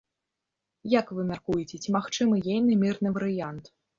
[0.99, 3.73] Як вы мяркуеце, ці магчымы ейны мірны варыянт?